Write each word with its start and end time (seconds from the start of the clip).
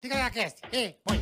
Ticaracast, 0.00 0.58
ei, 0.72 0.94
põe. 1.04 1.20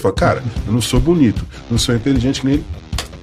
Fala, 0.00 0.14
cara, 0.14 0.42
eu 0.66 0.72
não 0.72 0.80
sou 0.80 0.98
bonito, 0.98 1.46
não 1.70 1.76
sou 1.76 1.94
inteligente 1.94 2.40
que 2.40 2.46
nem 2.46 2.54
ele. 2.54 2.64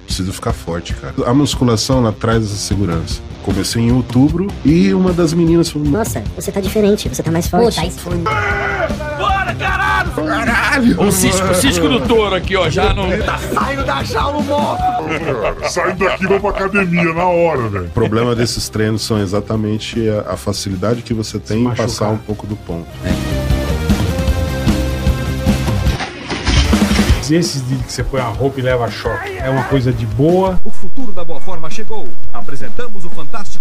Preciso 0.06 0.32
ficar 0.32 0.52
forte, 0.52 0.94
cara. 0.94 1.14
A 1.26 1.34
musculação, 1.34 1.98
ela 1.98 2.12
traz 2.12 2.44
essa 2.44 2.54
segurança. 2.54 3.20
Comecei 3.42 3.82
em 3.82 3.90
outubro 3.90 4.46
e 4.64 4.94
uma 4.94 5.12
das 5.12 5.32
meninas 5.32 5.68
falou: 5.68 5.88
Nossa, 5.88 6.22
você 6.36 6.52
tá 6.52 6.60
diferente, 6.60 7.08
você 7.08 7.24
tá 7.24 7.32
mais 7.32 7.48
forte. 7.48 7.80
Bora, 7.80 8.63
caralho! 10.12 10.64
Caralho! 10.74 11.02
O 11.02 11.12
cisco, 11.12 11.46
o 11.46 11.54
cisco 11.54 11.88
do 11.88 12.00
touro 12.00 12.34
aqui, 12.34 12.56
ó, 12.56 12.68
já 12.68 12.92
não. 12.92 13.08
Sai 15.68 15.94
daqui 15.94 16.24
e 16.24 16.26
vou 16.26 16.40
pra 16.40 16.50
academia 16.50 17.12
na 17.12 17.26
hora, 17.26 17.68
velho. 17.68 17.86
O 17.86 17.90
problema 17.90 18.34
desses 18.34 18.68
treinos 18.68 19.02
são 19.02 19.18
exatamente 19.20 20.08
a, 20.08 20.32
a 20.32 20.36
facilidade 20.36 21.02
que 21.02 21.14
você 21.14 21.38
tem 21.38 21.64
em 21.64 21.74
passar 21.74 22.08
um 22.10 22.18
pouco 22.18 22.46
do 22.46 22.56
ponto. 22.56 22.88
Esses 27.30 27.66
de 27.66 27.76
que 27.76 27.90
você 27.90 28.04
põe 28.04 28.20
a 28.20 28.24
roupa 28.24 28.60
e 28.60 28.62
leva 28.62 28.90
choque 28.90 29.38
é 29.38 29.48
uma 29.48 29.64
coisa 29.64 29.90
de 29.90 30.04
boa. 30.04 30.60
O 30.62 30.70
futuro 30.70 31.10
da 31.10 31.24
boa 31.24 31.40
forma 31.40 31.70
chegou. 31.70 32.06
Apresentamos 32.32 33.04
o 33.04 33.10
fantástico. 33.10 33.53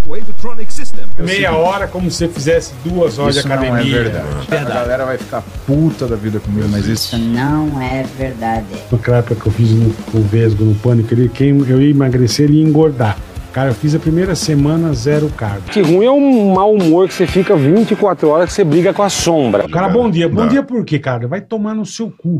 Meia 1.20 1.54
hora, 1.54 1.88
como 1.88 2.10
se 2.12 2.18
você 2.18 2.28
fizesse 2.28 2.74
duas 2.84 3.18
horas 3.18 3.36
Isso 3.38 3.48
de 3.48 3.56
não 3.56 3.64
é 3.64 3.68
academia. 3.70 4.04
verdade. 4.04 4.28
A 4.50 4.64
galera 4.64 5.06
vai 5.06 5.18
ficar 5.18 5.42
puta 5.66 6.08
da 6.08 6.16
vida 6.16 6.40
comigo, 6.40 6.68
mas 6.70 6.86
isso 6.88 7.16
Isso 7.16 7.18
não 7.18 7.82
é 7.82 8.04
verdade. 8.18 8.66
Naquela 8.92 9.18
época 9.18 9.36
que 9.36 9.46
eu 9.48 9.52
fiz 9.52 9.72
no, 9.72 9.90
com 10.12 10.18
o 10.18 10.24
Vesgo 10.24 10.64
no 10.66 10.76
Pânico, 10.76 11.14
ele, 11.14 11.30
quem, 11.30 11.50
eu 11.68 11.82
ia 11.82 11.90
emagrecer 11.92 12.50
e 12.50 12.62
engordar. 12.62 13.18
Cara, 13.54 13.70
eu 13.70 13.76
fiz 13.76 13.94
a 13.94 14.00
primeira 14.00 14.34
semana 14.34 14.92
zero 14.94 15.30
carbo. 15.30 15.62
Que 15.70 15.80
ruim 15.80 16.06
é 16.06 16.12
um 16.12 16.54
mau 16.56 16.74
humor 16.74 17.08
que 17.08 17.14
você 17.14 17.28
fica 17.28 17.56
24 17.56 18.28
horas 18.28 18.50
que 18.50 18.56
você 18.56 18.64
briga 18.64 18.92
com 18.94 19.04
a 19.04 19.10
sombra. 19.10 19.70
Cara, 19.70 19.90
bom 19.90 20.10
dia. 20.10 20.28
Bom 20.28 20.42
Não. 20.42 20.48
dia 20.48 20.64
por 20.64 20.84
quê, 20.84 20.98
cara? 20.98 21.28
Vai 21.28 21.40
tomar 21.40 21.76
no 21.76 21.86
seu 21.86 22.10
cu. 22.10 22.36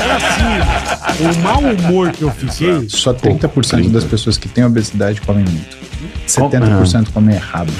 Era 0.00 0.14
assim, 1.18 1.38
o 1.40 1.42
mau 1.42 1.58
humor 1.58 2.12
que 2.12 2.22
eu 2.22 2.30
fiquei... 2.30 2.88
só 2.88 3.12
30% 3.12 3.90
das 3.90 4.04
pessoas 4.04 4.38
que 4.38 4.48
têm 4.48 4.64
obesidade 4.64 5.20
comem 5.22 5.44
muito. 5.44 5.87
70% 6.28 7.08
comem 7.12 7.34
errado. 7.36 7.72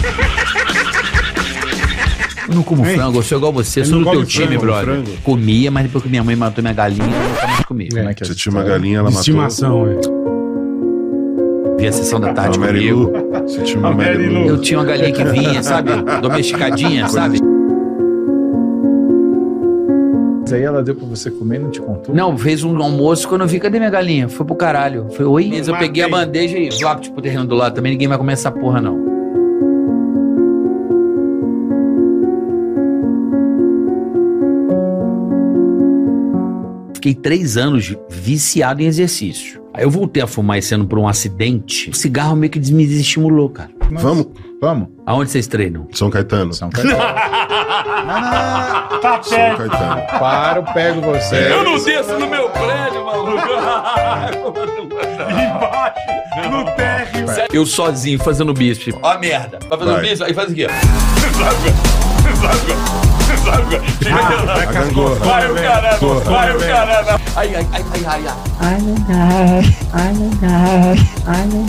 Eu 2.49 2.55
não 2.55 2.63
como 2.63 2.83
frango, 2.83 3.19
eu 3.19 3.23
sou 3.23 3.37
igual 3.39 3.53
você, 3.53 3.85
sou 3.85 3.99
do 4.03 4.11
teu 4.11 4.25
time, 4.25 4.47
frango, 4.59 4.61
brother. 4.63 4.85
frango? 4.85 5.11
Comia, 5.23 5.71
mas 5.71 5.83
depois 5.85 6.03
que 6.03 6.09
minha 6.09 6.25
mãe 6.25 6.35
matou 6.35 6.63
minha 6.63 6.73
galinha, 6.73 7.05
eu 7.05 7.29
nunca 7.29 7.47
mais 7.47 7.65
comi. 7.67 7.89
Como 7.91 8.09
é 8.09 8.15
que 8.15 8.23
é 8.23 8.27
Você 8.27 8.35
tinha 8.35 8.51
uma 8.53 8.63
galinha, 8.65 8.99
ela 9.01 9.09
De 9.11 9.15
matou. 9.17 9.21
estimação, 9.21 9.87
é. 9.87 10.01
Vi 11.79 11.87
a 11.87 11.93
sessão 11.93 12.19
da 12.19 12.31
A 12.31 12.35
tarde 12.35 12.59
Mary 12.59 12.89
comigo. 12.89 13.13
Você 13.47 13.61
tinha 13.61 13.79
uma 13.79 13.91
A 13.91 13.95
Mary. 13.95 14.47
Eu 14.47 14.61
tinha 14.63 14.79
uma 14.79 14.85
galinha 14.87 15.13
que 15.13 15.25
vinha, 15.25 15.63
sabe? 15.63 15.91
Domesticadinha, 16.23 17.07
sabe? 17.09 17.39
Mas 20.49 20.55
aí 20.55 20.63
ela 20.63 20.83
deu 20.83 20.95
pra 20.95 21.07
você 21.07 21.31
comer 21.31 21.57
e 21.57 21.59
não 21.59 21.71
te 21.71 21.79
contou? 21.79 22.15
Não, 22.15 22.39
fez 22.39 22.65
um 22.65 22.75
almoço 22.83 23.29
quando 23.29 23.43
eu 23.43 23.47
vi, 23.47 23.61
cadê 23.61 23.79
minha 23.79 23.91
galinha? 23.91 24.31
Foi 24.31 24.47
pro 24.47 24.57
caralho. 24.57 25.07
Foi, 25.11 25.27
oi? 25.27 25.49
Mas 25.51 25.69
eu 25.69 25.77
peguei 25.77 26.03
a 26.03 26.09
bandeja 26.09 26.57
e 26.57 26.71
lá, 26.83 26.97
tipo, 26.97 27.21
terreno 27.21 27.45
do 27.45 27.55
lado 27.55 27.75
também, 27.75 27.93
ninguém 27.93 28.09
vai 28.09 28.17
comer 28.17 28.33
essa 28.33 28.51
porra, 28.51 28.81
não. 28.81 28.97
Fiquei 36.95 37.15
três 37.15 37.59
anos 37.59 37.95
viciado 38.09 38.81
em 38.81 38.87
exercício. 38.87 39.63
Aí 39.75 39.85
eu 39.85 39.91
voltei 39.91 40.23
a 40.23 40.27
fumar 40.27 40.57
esse 40.57 40.75
ano 40.75 40.87
por 40.87 40.99
um 40.99 41.07
acidente. 41.07 41.91
O 41.91 41.95
cigarro 41.95 42.35
meio 42.35 42.51
que 42.51 42.59
me 42.73 42.87
desestimulou, 42.87 43.51
cara. 43.51 43.78
Mas- 43.91 44.03
Vamos, 44.03 44.27
Vamos. 44.61 44.89
Aonde 45.07 45.31
vocês 45.31 45.47
treinam? 45.47 45.87
São 45.93 46.11
Caetano. 46.11 46.53
São 46.53 46.69
Caetano. 46.71 46.99
Tá 49.01 49.23
São 49.23 49.39
Caetano. 49.57 50.03
Para, 50.19 50.59
eu 50.59 50.65
pego 50.75 51.01
você. 51.01 51.37
É. 51.37 51.63
não 51.63 51.79
desço 51.79 52.19
no 52.19 52.27
meu 52.29 52.49
prédio, 52.51 53.05
maluco. 53.05 53.39
Embaixo, 55.39 56.51
no 56.51 56.65
térreo. 56.73 57.27
Eu 57.53 57.65
sozinho 57.65 58.19
fazendo 58.19 58.53
bíceps. 58.53 58.99
Ó 59.01 59.13
a 59.13 59.19
merda. 59.19 59.61
Vai 59.69 59.79
fazer 59.79 59.91
Vai. 59.93 60.01
o 60.01 60.03
bíceps, 60.03 60.23
aí 60.23 60.35
faz 60.35 60.53
A 63.49 64.65
gangorra. 64.73 65.15
Vai 65.17 65.51
o 65.51 65.55
caramba, 65.55 66.21
vai 66.21 66.57
o 66.57 66.59
caramba. 66.59 67.21
Ai, 67.37 67.55
ai, 67.55 67.67
ai, 67.73 67.85
ai, 67.93 68.05
ai, 68.07 68.27
ai. 68.27 68.37
Ai, 68.61 68.81
meu 68.83 68.95
Deus. 68.95 69.75
Ai, 69.93 70.13
meu 70.13 70.31
Deus. 70.31 71.09
Ai, 71.27 71.47
meu 71.47 71.65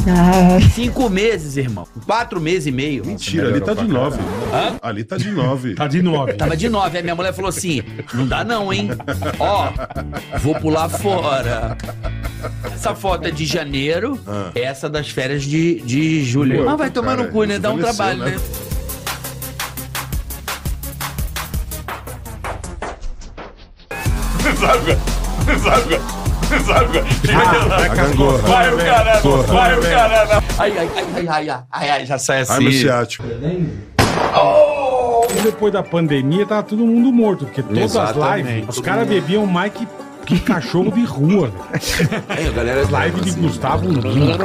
Deus. 0.60 0.74
Cinco 0.74 1.10
meses, 1.10 1.58
irmão. 1.58 1.88
Quatro 2.06 2.40
meses 2.42 2.68
e 2.68 2.72
meio. 2.72 3.06
Mentira, 3.06 3.48
ali 3.50 3.62
tá 3.62 3.74
de 3.74 3.88
nove. 3.88 4.20
Ali 4.82 5.04
tá 5.04 5.18
de 5.18 5.32
nove. 5.32 5.76
Tá 5.76 5.88
de 5.88 6.02
nove. 6.02 6.34
Tava 6.34 6.58
de 6.58 6.70
nove. 6.70 6.98
Aí 6.98 7.04
minha 7.04 7.16
mulher 7.16 7.34
falou 7.34 7.50
assim: 7.50 7.82
não 8.14 8.28
dá 8.28 8.44
não, 8.44 8.72
hein? 8.74 8.90
Ó, 9.40 9.70
vou 10.40 10.56
pular 10.56 10.90
fora. 10.90 11.78
Essa 12.74 12.96
foto 12.96 13.28
é 13.28 13.32
de 13.32 13.46
janeiro, 13.46 14.20
Ah. 14.28 14.52
essa 14.56 14.90
das 14.90 15.10
férias 15.10 15.44
de, 15.44 15.82
de 15.82 16.24
julho. 16.24 16.64
Pô, 16.64 16.70
Ah, 16.70 16.76
vai 16.76 16.90
tomar 16.90 17.18
no 17.18 17.28
cu, 17.28 17.44
né? 17.44 17.60
Dá 17.60 17.72
um 17.72 17.78
trabalho, 17.78 18.20
né? 18.20 18.32
né? 18.32 18.38
A 26.50 27.88
gangorra. 27.96 28.38
Vai 28.40 28.74
o 28.74 28.78
caramba, 28.78 29.22
Porra. 29.22 29.44
vai 29.44 29.78
o 29.78 29.82
caramba. 29.82 30.44
Ai, 30.58 30.78
ai, 30.78 30.90
ai, 30.96 31.06
ai, 31.16 31.28
ai, 31.28 31.50
ai, 31.50 31.64
ai, 31.72 31.90
ai, 31.90 32.06
já 32.06 32.18
sai 32.18 32.44
Ai, 32.50 32.60
meu 32.60 32.70
assim. 32.70 32.80
ciático. 32.80 33.24
E 35.38 35.42
depois 35.42 35.72
da 35.74 35.84
pandemia, 35.84 36.46
tava 36.46 36.64
todo 36.64 36.86
mundo 36.86 37.12
morto, 37.12 37.46
porque 37.46 37.62
todas 37.62 37.96
as 37.96 38.16
lives, 38.16 38.66
os 38.70 38.80
caras 38.80 39.08
bebiam 39.08 39.46
mais 39.46 39.72
que, 39.74 39.88
que 40.26 40.40
cachorro 40.40 40.92
de 40.92 41.04
rua. 41.06 41.52
velho. 41.72 42.24
É, 42.30 42.48
a 42.48 42.52
galera 42.52 42.88
Live 42.90 43.22
de 43.22 43.32
Gustavo 43.32 43.88
Lima. 43.90 44.36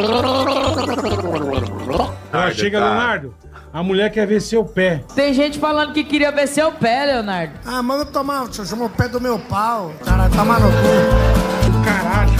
Ela 2.32 2.50
chega, 2.52 2.78
Leonardo, 2.80 3.34
a 3.74 3.82
mulher 3.82 4.08
quer 4.12 4.24
ver 4.24 4.40
seu 4.40 4.64
pé. 4.64 5.02
Tem 5.16 5.34
gente 5.34 5.58
falando 5.58 5.92
que 5.92 6.04
queria 6.04 6.30
ver 6.30 6.46
seu 6.46 6.70
pé, 6.70 7.06
Leonardo. 7.06 7.54
Ah, 7.66 7.82
manda 7.82 8.04
tomar, 8.04 8.46
chama 8.52 8.84
o 8.84 8.88
pé 8.88 9.08
do 9.08 9.20
meu 9.20 9.36
pau. 9.36 9.92
Cara, 10.04 10.28
toma 10.28 10.60
no 10.60 10.68
cu. 10.68 11.84
Caralho. 11.84 12.30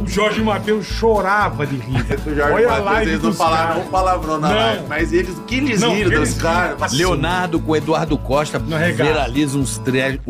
o 0.02 0.08
Jorge 0.08 0.42
Matheus 0.42 0.86
chorava 0.86 1.66
de 1.66 1.76
rir. 1.76 2.02
Olha 2.50 2.72
a 2.72 2.78
live 2.78 3.18
dos 3.18 3.36
caras. 3.36 3.84
palavrão 3.88 4.40
na 4.40 4.48
Não. 4.48 4.56
live, 4.56 4.84
mas 4.88 5.12
eles, 5.12 5.36
que 5.46 5.56
eles 5.56 5.82
Não, 5.82 5.92
riram 5.92 6.12
eles 6.12 6.32
dos 6.32 6.42
caras? 6.42 6.92
Leonardo 6.94 7.60
com 7.60 7.76
Eduardo 7.76 8.16
Costa 8.16 8.58
viraliza 8.58 9.58
uns 9.58 9.76
trechos 9.76 10.22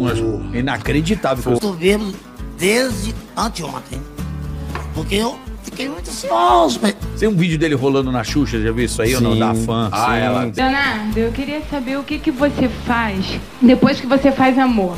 inacreditáveis. 0.52 1.60
Tô 1.60 1.74
vendo 1.74 2.12
desde 2.58 3.14
anteontem. 3.36 4.02
Porque 4.94 5.14
eu 5.14 5.38
fiquei 5.80 5.88
muito 5.88 6.10
ansioso. 6.10 6.80
velho. 6.80 6.96
Tem 7.18 7.28
um 7.28 7.36
vídeo 7.36 7.58
dele 7.58 7.74
rolando 7.74 8.10
na 8.12 8.22
Xuxa, 8.24 8.60
já 8.60 8.72
viu 8.72 8.84
isso 8.84 9.00
aí 9.02 9.14
ou 9.14 9.20
não? 9.20 9.38
Da 9.38 9.54
fã. 9.54 9.88
Ah, 9.92 10.16
ela. 10.16 10.50
Leonardo, 10.54 11.18
eu 11.18 11.32
queria 11.32 11.60
saber 11.70 11.98
o 11.98 12.02
que, 12.02 12.18
que 12.18 12.30
você 12.30 12.68
faz 12.86 13.38
depois 13.60 14.00
que 14.00 14.06
você 14.06 14.32
faz 14.32 14.58
amor. 14.58 14.96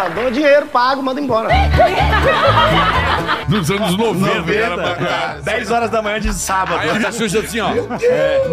Ah, 0.00 0.08
dou 0.14 0.30
dinheiro, 0.30 0.66
pago, 0.66 1.02
manda 1.02 1.20
embora. 1.20 1.48
Nos 3.48 3.70
anos 3.70 3.96
90, 3.96 4.52
Era 4.52 5.40
10 5.42 5.70
horas 5.70 5.90
da 5.90 6.02
manhã 6.02 6.20
de 6.20 6.32
sábado. 6.34 6.78
Aí 6.78 6.90
a 6.90 7.12
Xuxa 7.12 7.40
assim, 7.40 7.60
ó. 7.60 7.70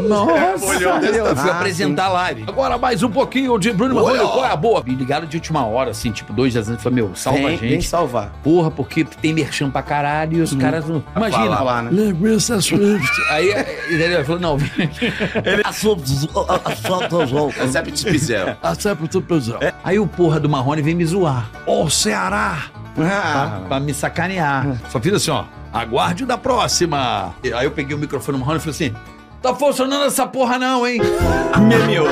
Nossa, 0.08 0.66
eu 1.16 1.36
fui 1.36 1.50
apresentar 1.50 2.06
a 2.06 2.10
live. 2.10 2.46
Agora 2.48 2.78
mais 2.78 3.04
um 3.04 3.10
pouquinho 3.10 3.58
de 3.58 3.72
Bruno 3.72 3.96
Marrone, 3.96 4.20
qual 4.20 4.46
é 4.46 4.52
a 4.52 4.56
boa? 4.56 4.84
Me 4.86 4.96
ligaram 4.96 5.28
de 5.28 5.38
última 5.38 5.66
hora, 5.66 5.92
assim, 5.92 6.12
tipo, 6.12 6.32
dois 6.32 6.54
dias 6.54 6.70
antes. 6.70 6.84
Falei, 6.84 7.04
meu, 7.04 7.16
salva 7.16 7.48
a 7.48 7.52
gente. 7.52 7.68
vem 7.68 7.82
salvar. 7.82 8.32
Porra, 8.44 8.72
porque 8.72 9.04
tem 9.04 9.34
merchan 9.34 9.70
pra 9.70 9.82
caralho 9.82 10.38
e 10.38 10.42
os 10.42 10.54
caras 10.56 10.86
não. 10.88 11.04
Imagina. 11.16 11.58
falar, 11.58 11.84
né? 11.84 11.90
Lembrança 11.92 12.60
Swift. 12.62 13.12
Aí 13.30 13.50
ele 13.90 14.24
falou, 14.24 14.40
não, 14.40 14.58
vem 14.58 14.86
aqui. 14.86 15.12
Recebe 17.60 17.92
de 17.92 18.06
pizel. 18.06 18.56
Ah, 18.62 18.74
por 18.96 19.08
tudo 19.08 19.26
pessoal. 19.28 19.60
Aí 19.84 20.00
o 20.00 20.08
porra 20.08 20.40
do 20.40 20.50
Marrone 20.50 20.82
vem 20.82 20.96
me 20.96 21.06
zoar. 21.06 21.50
Ô, 21.66 21.90
Ceará! 21.90 22.75
Pra, 22.96 23.62
pra 23.68 23.80
me 23.80 23.94
sacanear. 23.94 24.80
Só 24.90 25.00
fiz 25.00 25.14
assim, 25.14 25.32
ó. 25.32 25.44
Aguarde 25.74 26.24
o 26.24 26.28
da 26.28 26.38
próxima. 26.38 27.36
E 27.44 27.52
Aí 27.54 27.66
eu 27.66 27.72
peguei 27.72 27.96
o 27.96 28.00
microfone 28.00 28.38
do 28.38 28.40
Marrone 28.40 28.60
e 28.60 28.62
falei 28.62 28.76
assim. 28.76 28.96
Tá 29.42 29.54
funcionando 29.54 30.06
essa 30.06 30.26
porra 30.26 30.58
não, 30.58 30.88
hein? 30.88 31.00
Meu. 31.88 32.06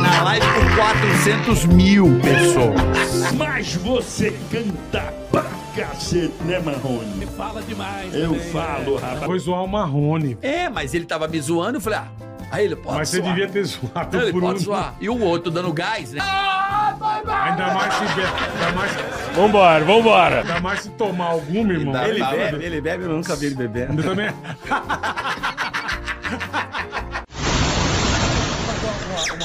Na 0.00 0.22
live 0.24 0.46
com 0.46 0.76
400 0.76 1.64
mil 1.66 2.18
pessoas. 2.20 3.32
Mas 3.36 3.74
você 3.76 4.36
canta 4.50 5.14
pra 5.30 5.44
cacete, 5.76 6.32
né, 6.44 6.58
Marrone? 6.58 7.26
Fala 7.36 7.62
demais. 7.62 8.12
Eu 8.14 8.34
falo, 8.50 8.96
rapaz. 8.96 9.24
Foi 9.24 9.38
zoar 9.38 9.62
o 9.62 9.68
Marrone. 9.68 10.36
É, 10.42 10.68
mas 10.68 10.92
ele 10.94 11.04
tava 11.04 11.28
me 11.28 11.40
zoando. 11.40 11.76
Eu 11.76 11.80
falei, 11.80 11.98
ah, 12.00 12.08
Aí 12.50 12.64
ele 12.64 12.76
pode 12.76 12.98
Mas 12.98 13.08
você 13.08 13.18
zoar. 13.20 13.34
devia 13.34 13.48
ter 13.48 13.64
zoado 13.64 14.16
Não, 14.16 14.22
ele 14.22 14.32
por 14.32 14.40
pode 14.42 14.58
um. 14.60 14.62
zoar. 14.62 14.94
E 15.00 15.08
o 15.08 15.20
outro 15.20 15.50
dando 15.50 15.72
gás, 15.72 16.12
né? 16.12 16.20
Ainda 16.22 17.74
mais 17.74 17.94
se 17.94 18.04
be... 18.14 18.20
Ainda 18.22 18.72
mais... 18.74 18.92
Vambora, 19.34 19.84
vambora. 19.84 20.40
Ainda 20.40 20.60
mais 20.60 20.80
se 20.80 20.90
tomar 20.90 21.26
alguma, 21.26 21.72
irmão. 21.72 22.04
Ele 22.04 22.24
bebe, 22.24 22.64
ele 22.64 22.80
bebe, 22.80 23.04
eu 23.04 23.08
nunca 23.10 23.34
vi 23.36 23.46
ele 23.46 23.54
bebendo. 23.56 24.00
Eu 24.00 24.08
também... 24.10 24.28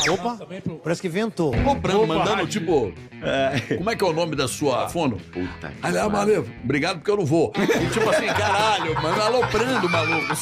Opa, 0.10 0.38
parece 0.84 1.02
que 1.02 1.08
ventou. 1.10 1.54
O 1.56 1.76
Branco 1.76 2.08
mandando, 2.08 2.48
tipo, 2.48 2.92
como 3.78 3.90
é 3.90 3.96
que 3.96 4.04
é 4.04 4.08
o 4.08 4.14
nome 4.14 4.36
da 4.36 4.48
sua 4.48 4.90
fono? 4.90 5.18
Puta. 5.18 5.72
Aí, 5.82 5.98
ah, 5.98 6.10
maluco, 6.10 6.50
obrigado 6.64 6.98
porque 6.98 7.12
eu 7.12 7.18
não 7.18 7.26
vou. 7.26 7.54
E 7.56 7.88
tipo 7.90 8.10
assim, 8.10 8.26
caralho, 8.28 8.94
mano, 9.02 9.22
aloprando 9.22 9.86
o 9.88 9.90
maluco. 9.90 10.36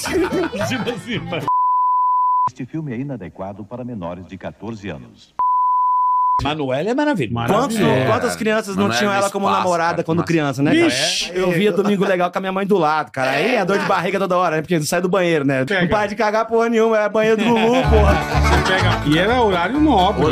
tipo 0.68 0.90
assim, 0.92 1.20
mano. 1.20 1.49
Este 2.60 2.70
filme 2.70 2.92
é 2.94 2.98
inadequado 2.98 3.64
para 3.64 3.86
menores 3.86 4.28
de 4.28 4.38
14 4.38 4.90
anos. 4.90 5.34
Manuel 6.44 6.90
é 6.90 6.94
maravilhoso. 6.94 7.48
Quantos- 7.48 7.80
Maravilha. 7.80 8.06
quantas 8.06 8.36
crianças 8.36 8.76
não 8.76 8.84
Manoel 8.84 9.00
tinham 9.00 9.14
ela 9.14 9.30
como 9.30 9.46
espaço, 9.46 9.64
namorada 9.64 9.92
cara, 9.94 10.04
quando 10.04 10.24
criança, 10.26 10.62
né, 10.62 10.76
cara? 10.76 10.84
Vixe. 10.90 11.32
Eu 11.34 11.52
via 11.52 11.72
Domingo 11.72 12.04
Legal 12.04 12.30
com 12.30 12.38
a 12.38 12.42
minha 12.42 12.52
mãe 12.52 12.68
do 12.68 12.78
lado, 12.78 13.12
cara. 13.14 13.32
Aí 13.32 13.56
é 13.56 13.64
dor 13.64 13.80
de 13.80 13.86
barriga 13.86 14.20
toda 14.20 14.36
hora, 14.38 14.58
né? 14.58 14.62
Porque 14.62 14.82
sai 14.82 15.00
do 15.02 15.08
banheiro, 15.08 15.46
né? 15.46 15.64
Pega. 15.64 15.82
Não 15.84 15.88
para 15.88 16.08
de 16.08 16.18
cagar 16.18 16.48
porra 16.48 16.68
nenhuma, 16.68 17.00
é 17.00 17.08
banheiro 17.08 17.38
do 17.38 17.46
Lulu, 17.46 17.82
porra. 17.90 18.14
Você 18.66 18.74
pega... 18.74 19.08
E 19.08 19.18
era 19.18 19.42
horário 19.42 19.80
nobre. 19.80 20.26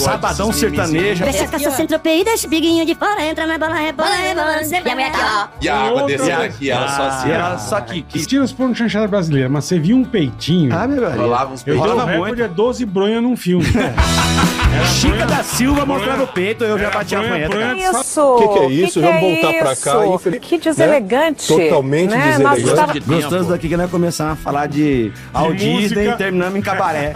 Sabadão 0.00 0.52
sertanejo. 0.52 1.24
Deixa 1.24 1.44
as 1.44 1.50
caças 1.50 1.74
sem 1.74 1.86
tropeio 1.86 2.20
e 2.20 2.24
deixa 2.24 2.46
o 2.46 2.50
biguinho 2.50 2.84
de 2.86 2.94
fora. 2.94 3.24
Entra 3.24 3.46
na 3.46 3.58
bola, 3.58 3.74
rebola, 3.74 4.14
rebola. 4.14 4.62
E 4.62 4.74
a 4.74 4.80
mulher 4.80 5.06
aqui, 5.06 5.20
ó. 5.22 5.48
E 5.60 5.68
a 5.68 5.76
água 5.76 6.02
Outra 6.02 6.16
descendo 6.16 6.42
aqui, 6.42 6.70
ela 6.70 6.88
só 6.88 7.02
assim. 7.02 7.30
Ela 7.30 7.58
só 7.58 7.80
que... 7.80 8.02
que... 8.02 8.18
Estilos 8.18 8.52
por 8.52 8.74
chanchada 8.74 9.06
brasileira, 9.08 9.48
mas 9.48 9.64
você 9.64 9.78
viu 9.78 9.96
um 9.96 10.04
peitinho. 10.04 10.74
Ah, 10.74 10.86
meu 10.86 11.00
velho. 11.00 11.20
Rolava 11.20 11.52
uns 11.52 11.66
eu 11.66 11.74
dei 11.74 11.82
o 11.82 11.86
rolava 11.86 12.10
recorde 12.10 12.42
é 12.42 12.48
12 12.48 12.84
bronha 12.86 13.20
num 13.20 13.36
filme. 13.36 13.66
Chica 14.94 15.26
da 15.26 15.42
Silva 15.42 15.84
mostrando 15.86 16.24
o 16.24 16.26
peito, 16.26 16.62
eu 16.64 16.78
já 16.78 16.86
Era 16.86 16.98
bati 16.98 17.14
a 17.16 17.20
punheta. 17.20 17.56
Isso! 17.76 18.36
Que 18.38 18.48
que 18.48 18.58
é 18.58 18.66
isso? 18.70 19.00
Vamos 19.00 19.20
voltar 19.20 19.52
pra 19.54 19.76
cá, 19.76 20.06
infeliz- 20.06 20.40
Que 20.40 20.58
deselegante. 20.58 21.46
Totalmente 21.46 22.10
né? 22.10 22.16
deselegante. 22.16 22.42
Nós 22.42 22.58
estava- 22.70 22.92
De 22.92 23.00
Gostoso 23.00 23.36
tempo. 23.38 23.50
daqui 23.50 23.68
que 23.68 23.76
nós 23.76 23.90
começamos 23.90 24.32
a 24.34 24.36
falar 24.36 24.66
de 24.66 25.12
Disney 25.56 25.74
música. 25.82 26.02
e 26.04 26.16
terminamos 26.16 26.56
em 26.56 26.62
cabaré. 26.62 27.14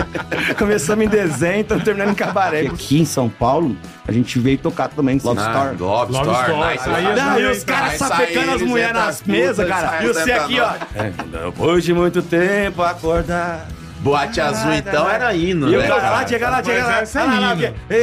começamos 0.58 1.04
em 1.04 1.08
desenho, 1.08 1.60
estamos 1.60 1.84
terminando 1.84 2.10
em 2.10 2.14
cabaré. 2.14 2.66
Aqui 2.66 3.00
em 3.00 3.04
São 3.04 3.28
Paulo, 3.28 3.76
a 4.06 4.12
gente 4.12 4.38
veio 4.38 4.58
tocar 4.58 4.88
também 4.88 5.20
Love 5.22 5.38
Ah, 5.38 5.42
Star. 5.42 5.74
Love 5.78 6.12
Love 6.12 6.30
Star, 6.30 6.70
nice. 6.70 6.88
Aí 6.88 7.04
Não, 7.16 7.32
as 7.34 7.40
e 7.40 7.44
os 7.44 7.64
caras 7.64 7.92
sapecando 7.94 8.50
as 8.52 8.62
mulheres 8.62 8.94
nas 8.94 9.08
as 9.08 9.22
mesas, 9.24 9.68
cara. 9.68 10.02
E 10.04 10.06
você 10.08 10.32
aqui, 10.32 10.60
ó. 10.60 10.70
É, 10.94 11.12
Depois 11.46 11.84
de 11.84 11.92
muito 11.92 12.22
tempo, 12.22 12.82
acordar. 12.82 13.66
Boate 14.00 14.40
azul, 14.40 14.72
então, 14.72 15.08
era 15.10 15.34
hino, 15.34 15.68
E 15.68 15.76
o 15.76 15.80
né, 15.80 15.88
cara 15.88 16.00
cara? 16.00 16.16
lá, 16.16 16.26
chega 16.26 16.50
lá, 16.50 16.62
chega 16.62 16.84
lá. 16.86 17.00
Essa 17.00 17.20
é 17.20 17.24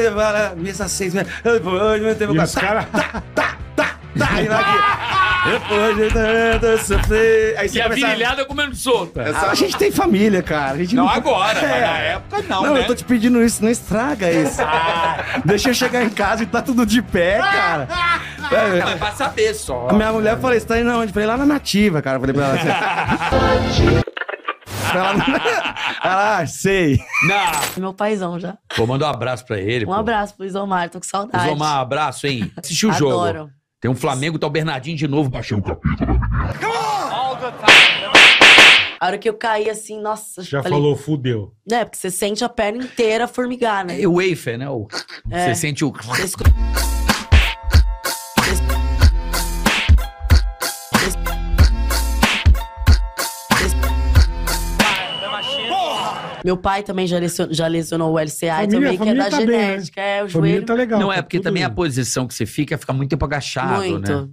lá, 0.10 0.32
lá, 0.32 0.52
Mesa 0.56 0.88
seis? 0.88 1.14
Depois 1.14 2.00
de 2.00 2.06
muito 2.06 2.18
tempo, 2.18 2.36
E 2.36 2.40
os 2.40 2.54
tá, 2.54 2.86
tá, 2.92 3.24
tá, 3.34 3.56
tá. 3.76 4.42
E 4.42 4.48
lá 4.48 4.60
aqui. 4.60 5.26
Aí 7.58 7.70
você 7.70 7.78
E 7.78 7.82
a 7.82 7.84
começa 7.84 8.08
virilhada 8.08 8.46
comendo 8.46 8.76
solta. 8.76 9.24
Ah, 9.36 9.52
a 9.52 9.56
gente 9.56 9.78
tem 9.78 9.92
família, 9.92 10.42
cara. 10.42 10.74
A 10.74 10.78
gente 10.78 10.96
Não 10.96 11.04
não, 11.06 11.12
agora, 11.12 11.54
mas 11.62 11.72
É. 11.72 11.82
na 11.82 11.98
época 12.00 12.44
não, 12.50 12.64
Não, 12.64 12.74
né? 12.74 12.80
eu 12.82 12.88
tô 12.88 12.96
te 12.96 13.04
pedindo 13.04 13.44
isso, 13.44 13.64
não 13.64 13.70
estraga 13.70 14.32
isso. 14.32 14.60
Deixa 15.44 15.70
eu 15.70 15.74
chegar 15.76 16.04
em 16.04 16.10
casa 16.10 16.42
e 16.44 16.46
tá 16.48 16.62
tudo 16.64 16.84
de 16.86 17.00
pé, 17.02 17.38
cara. 17.40 17.88
É, 18.52 18.80
Não, 18.80 18.90
é 18.90 18.96
pra 18.96 19.12
saber 19.12 19.54
só. 19.54 19.88
A 19.90 19.94
minha 19.94 20.12
mulher 20.12 20.40
falou, 20.40 20.60
você 20.60 20.66
tá 20.66 20.80
indo 20.80 20.90
aonde? 20.90 21.14
Falei, 21.14 21.28
lá 21.28 21.38
na 21.38 21.46
nativa, 21.46 22.02
cara. 22.02 22.20
Falei 22.20 22.34
pra 22.34 22.46
ela 22.46 22.56
assim. 22.56 23.75
ela, 24.98 25.14
ela, 26.04 26.40
ah, 26.40 26.48
sei. 26.48 27.00
Não. 27.28 27.82
Meu 27.82 27.94
paizão 27.94 28.40
já. 28.40 28.58
Vou 28.78 28.88
mandar 28.88 29.08
um 29.08 29.10
abraço 29.10 29.46
pra 29.46 29.60
ele. 29.60 29.86
Um 29.86 29.90
pô. 29.90 29.94
abraço 29.94 30.36
pro 30.36 30.46
Isomar, 30.46 30.90
tô 30.90 31.00
com 31.00 31.06
saudade. 31.06 31.46
Isomar, 31.46 31.80
abraço, 31.80 32.28
hein? 32.28 32.52
Assistiu 32.58 32.90
o 32.90 32.92
Adoro. 32.94 33.38
jogo. 33.38 33.52
Tem 33.80 33.92
um 33.92 33.96
Flamengo, 33.96 34.40
tá 34.40 34.48
o 34.48 34.50
Bernardinho 34.50 34.98
de 34.98 35.08
novo. 35.08 35.30
Baixou 35.30 35.58
um 35.58 35.62
capítulo. 35.62 36.20
A 39.00 39.08
hora 39.08 39.18
que 39.18 39.30
eu 39.30 39.34
caí 39.36 39.70
assim, 39.70 40.02
nossa. 40.02 40.42
Já 40.42 40.64
falei, 40.64 40.80
falou, 40.80 40.96
fudeu. 40.96 41.54
É, 41.70 41.86
porque 41.86 41.98
você 41.98 42.10
sente 42.10 42.44
a 42.44 42.50
perna 42.50 42.84
inteira 42.84 43.28
formigar, 43.28 43.86
né? 43.86 44.02
É 44.02 44.08
o 44.08 44.16
wafer, 44.16 44.58
né? 44.58 44.70
O... 44.70 44.88
É. 45.30 45.54
Você 45.54 45.56
sente 45.56 45.86
o... 45.86 45.92
Você 45.92 46.28
Meu 56.46 56.56
pai 56.56 56.84
também 56.84 57.08
já 57.08 57.18
lesionou, 57.18 57.52
já 57.56 57.66
lesionou 57.66 58.14
o 58.14 58.20
LCA 58.20 58.58
Família- 58.58 58.70
também, 58.70 58.98
que 59.00 59.10
é 59.10 59.14
da 59.16 59.30
tá 59.32 59.38
bem, 59.38 59.48
né? 59.48 59.68
genética. 59.72 60.00
É, 60.00 60.24
o 60.24 60.30
Família 60.30 60.52
joelho. 60.58 60.66
tá 60.68 60.74
legal. 60.76 61.00
Não 61.00 61.08
tá 61.08 61.16
é, 61.16 61.22
porque 61.24 61.40
também 61.40 61.64
a 61.64 61.72
posição 61.72 62.28
que 62.28 62.36
você 62.36 62.46
fica, 62.46 62.78
fica 62.78 62.94
muito 62.94 63.10
tempo 63.10 63.26
agachado, 63.26 63.82
Muito. 63.84 64.12
né? 64.12 64.30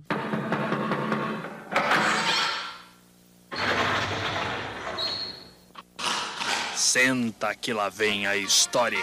Senta 6.75 7.55
que 7.55 7.73
lá 7.73 7.89
vem 7.89 8.27
a 8.27 8.37
história. 8.37 8.99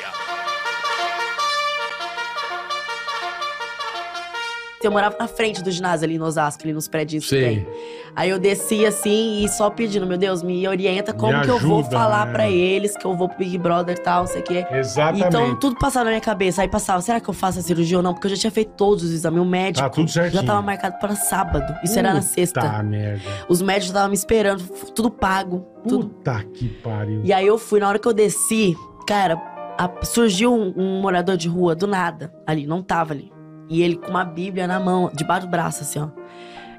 Eu 4.82 4.92
morava 4.92 5.18
na 5.20 5.28
frente 5.28 5.62
do 5.62 5.70
ginásio 5.70 6.06
ali 6.06 6.18
no 6.18 6.24
Osasco, 6.26 6.64
ali 6.64 6.72
nos 6.72 6.88
prédios 6.88 7.26
que 7.26 7.30
Sei. 7.32 7.42
tem. 7.66 7.68
Aí 8.16 8.30
eu 8.30 8.40
desci 8.40 8.86
assim 8.86 9.44
e 9.44 9.50
só 9.50 9.70
pedindo, 9.70 10.06
meu 10.08 10.18
Deus, 10.18 10.42
me 10.42 10.66
orienta 10.68 11.12
como 11.14 11.34
Me 11.38 11.44
que 11.44 11.50
eu 11.50 11.60
vou 11.60 11.84
falar 11.84 12.28
né? 12.28 12.32
pra 12.32 12.50
eles 12.50 12.96
que 12.96 13.06
eu 13.06 13.14
vou 13.16 13.28
pro 13.28 13.38
Big 13.40 13.58
Brother 13.58 13.98
e 13.98 14.02
tal, 14.02 14.22
não 14.22 14.28
sei 14.28 14.40
o 14.42 14.44
quê. 14.44 14.66
Exatamente. 14.72 15.28
Então 15.28 15.56
tudo 15.60 15.76
passava 15.78 16.06
na 16.06 16.12
minha 16.12 16.22
cabeça. 16.22 16.62
Aí 16.62 16.68
passava, 16.70 17.02
será 17.02 17.20
que 17.20 17.30
eu 17.30 17.34
faço 17.34 17.60
a 17.60 17.62
cirurgia 17.62 17.98
ou 17.98 18.04
não? 18.04 18.14
Porque 18.14 18.28
eu 18.28 18.32
já 18.32 18.38
tinha 18.38 18.52
feito 18.52 18.72
todos 18.78 19.04
os 19.04 19.12
exames. 19.12 19.42
O 19.42 19.46
médico 19.46 19.84
Tá 19.86 19.90
tudo 19.90 20.10
certinho. 20.10 20.42
já 20.42 20.48
tava 20.48 20.62
marcado 20.62 20.98
para 20.98 21.14
sábado. 21.16 21.76
Isso 21.84 22.00
era 22.00 22.14
na 22.14 22.22
sexta. 22.22 22.62
Tá, 22.62 22.82
merda. 22.82 23.22
Os 23.50 23.62
médicos 23.62 23.88
estavam 23.90 24.10
me 24.10 24.16
esperando, 24.16 24.64
tudo 24.96 25.12
pago. 25.12 25.68
Tudo. 25.88 26.08
Puta 26.08 26.42
que 26.54 26.70
pariu. 26.70 27.22
E 27.26 27.34
aí 27.34 27.46
eu 27.46 27.58
fui, 27.58 27.82
na 27.82 27.88
hora 27.90 28.00
que 28.00 28.08
eu 28.08 28.14
desci, 28.14 28.76
cara, 29.06 29.36
a- 29.78 29.92
surgiu 30.06 30.54
um, 30.54 30.74
um 30.76 31.02
morador 31.02 31.36
de 31.36 31.50
rua 31.50 31.76
do 31.76 31.86
nada 31.86 32.34
ali, 32.48 32.66
não 32.66 32.82
tava 32.82 33.14
ali. 33.14 33.30
E 33.70 33.82
ele 33.82 33.98
com 33.98 34.10
uma 34.10 34.26
bíblia 34.26 34.68
na 34.68 34.80
mão, 34.80 35.12
debaixo 35.14 35.46
do 35.46 35.52
braço, 35.52 35.84
assim, 35.84 36.00
ó. 36.00 36.10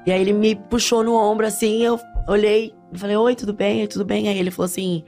E 0.05 0.11
aí 0.11 0.19
ele 0.19 0.33
me 0.33 0.55
puxou 0.55 1.03
no 1.03 1.13
ombro 1.15 1.45
assim, 1.45 1.83
eu 1.83 1.99
olhei, 2.27 2.73
eu 2.91 2.99
falei, 2.99 3.15
oi, 3.15 3.35
tudo 3.35 3.53
bem? 3.53 3.87
Tudo 3.87 4.03
bem? 4.03 4.27
Aí 4.27 4.37
ele 4.37 4.51
falou 4.51 4.65
assim: 4.65 5.03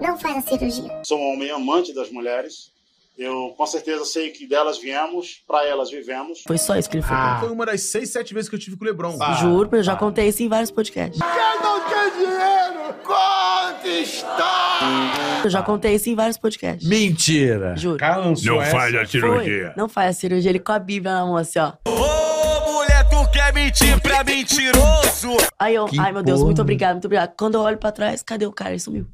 Não 0.00 0.16
faz 0.16 0.36
a 0.36 0.40
cirurgia. 0.42 1.02
Sou 1.04 1.18
um 1.18 1.32
homem 1.32 1.50
amante 1.50 1.92
das 1.92 2.10
mulheres. 2.10 2.73
Eu 3.16 3.54
com 3.56 3.64
certeza 3.66 4.04
sei 4.04 4.30
que 4.30 4.44
delas 4.46 4.78
viemos, 4.78 5.40
para 5.46 5.64
elas 5.66 5.88
vivemos. 5.90 6.42
Foi 6.46 6.58
só 6.58 6.76
isso 6.76 6.90
que 6.90 6.96
ele 6.96 7.04
falou. 7.06 7.40
Foi 7.40 7.50
uma 7.50 7.64
das 7.64 7.82
seis, 7.82 8.10
sete 8.10 8.34
vezes 8.34 8.48
que 8.48 8.56
eu 8.56 8.58
tive 8.58 8.76
com 8.76 8.84
o 8.84 8.88
Lebron. 8.88 9.16
Juro, 9.40 9.68
eu 9.72 9.82
já 9.84 9.94
contei 9.94 10.28
isso 10.28 10.42
em 10.42 10.48
vários 10.48 10.70
podcasts. 10.72 11.20
Quem 11.20 11.60
não 11.62 11.80
quer 11.88 12.10
dinheiro, 12.10 12.94
conta 13.04 13.88
história. 13.88 15.44
Eu 15.44 15.50
já 15.50 15.62
contei 15.62 15.94
isso 15.94 16.08
em 16.10 16.14
vários 16.16 16.36
podcasts. 16.36 16.88
Mentira. 16.88 17.76
Juro. 17.76 17.98
Não 18.44 18.64
faz 18.70 18.94
a 18.96 19.06
cirurgia. 19.06 19.66
Foi. 19.66 19.72
Não 19.76 19.88
faz 19.88 20.10
a 20.16 20.18
cirurgia, 20.20 20.50
ele 20.50 20.58
com 20.58 20.72
a 20.72 20.78
Bíblia 20.80 21.12
na 21.14 21.24
mão, 21.24 21.36
assim, 21.36 21.60
ó. 21.60 21.72
Ô, 21.86 22.72
mulher, 22.72 23.08
tu 23.08 23.30
quer 23.30 23.52
mentir 23.54 24.00
pra 24.00 24.24
mentiroso? 24.24 25.36
Aí 25.56 25.74
eu, 25.76 25.84
Que 25.86 26.00
ai 26.00 26.10
meu 26.10 26.22
Deus, 26.22 26.38
porra. 26.38 26.46
muito 26.46 26.62
obrigado, 26.62 26.92
muito 26.94 27.04
obrigado. 27.04 27.32
Quando 27.38 27.54
eu 27.54 27.60
olho 27.60 27.78
pra 27.78 27.92
trás, 27.92 28.22
cadê 28.24 28.44
o 28.44 28.52
cara? 28.52 28.70
Ele 28.70 28.80
sumiu. 28.80 29.06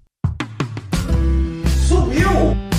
Sumiu! 1.86 2.69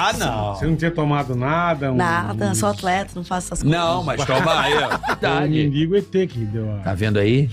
Ah, 0.00 0.12
não. 0.14 0.54
Você 0.54 0.66
não 0.66 0.76
tinha 0.76 0.90
tomado 0.90 1.36
nada? 1.36 1.92
Um... 1.92 1.96
Nada, 1.96 2.54
sou 2.54 2.70
atleta, 2.70 3.12
não 3.14 3.22
faço 3.22 3.48
essas 3.48 3.62
coisas. 3.62 3.78
Não, 3.78 4.02
mas 4.02 4.24
toma 4.24 4.60
aí, 4.60 4.72
ó. 4.74 5.20
O 5.44 5.48
mendigo 5.48 5.94
ET 5.94 6.10
que 6.10 6.38
deu 6.46 6.74
a... 6.74 6.78
Tá 6.78 6.94
vendo 6.94 7.18
aí? 7.18 7.50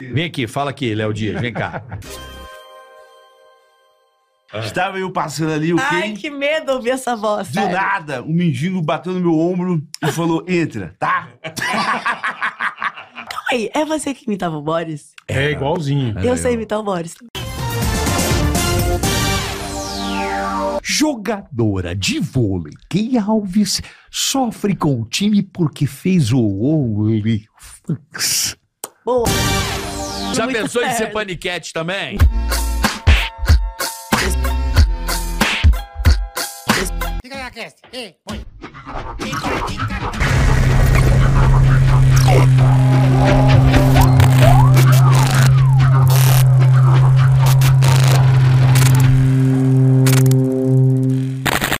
Vem 0.00 0.24
aqui, 0.24 0.46
fala 0.46 0.70
aqui, 0.70 0.94
Léo 0.94 1.12
Dias, 1.12 1.38
vem 1.38 1.52
cá. 1.52 1.82
Estava 4.52 4.98
eu 4.98 5.12
passando 5.12 5.52
ali, 5.52 5.72
o 5.72 5.76
Ai, 5.78 6.10
quê? 6.10 6.16
que 6.22 6.30
medo 6.30 6.72
ouvir 6.72 6.90
essa 6.90 7.14
voz. 7.14 7.48
Do 7.48 7.54
sério. 7.54 7.76
nada, 7.76 8.22
o 8.22 8.32
mendigo 8.32 8.82
bateu 8.82 9.12
no 9.12 9.20
meu 9.20 9.38
ombro 9.38 9.80
e 10.02 10.10
falou: 10.10 10.44
entra, 10.48 10.92
tá? 10.98 11.28
Calma 13.30 13.48
aí, 13.52 13.70
é 13.72 13.84
você 13.84 14.12
que 14.12 14.26
imitava 14.26 14.56
o 14.56 14.62
Boris? 14.62 15.12
É 15.28 15.52
igualzinho. 15.52 16.18
Eu 16.18 16.36
sei 16.36 16.54
imitar 16.54 16.80
o 16.80 16.82
Boris. 16.82 17.14
Jogadora 21.00 21.96
de 21.96 22.20
vôlei, 22.20 22.74
Key 22.90 23.16
Alves, 23.16 23.80
sofre 24.10 24.76
com 24.76 25.00
o 25.00 25.06
time 25.06 25.42
porque 25.42 25.86
fez 25.86 26.30
o 26.30 26.38
OnlyFans. 26.62 28.54
Boa. 29.02 29.24
Já 30.34 30.44
Muito 30.44 30.58
pensou 30.58 30.82
sério. 30.82 30.94
em 30.94 30.98
ser 30.98 31.06
paniquete 31.10 31.72
também? 31.72 32.18
Fica 37.22 37.46
aí. 37.46 37.72
Ei, 37.94 38.16
põe. 38.22 38.44